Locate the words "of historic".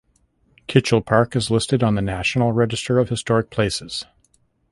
2.97-3.51